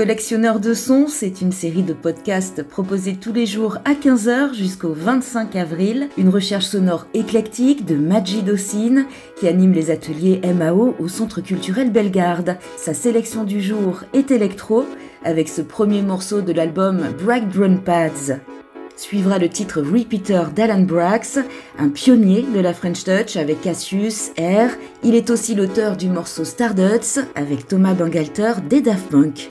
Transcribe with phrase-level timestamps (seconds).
[0.00, 4.94] Collectionneur de sons, c'est une série de podcasts proposés tous les jours à 15h jusqu'au
[4.94, 6.08] 25 avril.
[6.16, 9.04] Une recherche sonore éclectique de Majid Ossine
[9.38, 12.56] qui anime les ateliers MAO au Centre culturel Bellegarde.
[12.78, 14.86] Sa sélection du jour est électro
[15.22, 18.38] avec ce premier morceau de l'album Bright Drone Pads.
[18.96, 21.40] Suivra le titre Repeater d'Alan Brax,
[21.78, 24.70] un pionnier de la French Touch avec Cassius, R.
[25.02, 29.50] Il est aussi l'auteur du morceau Stardust avec Thomas Bangalter des Daft Punk.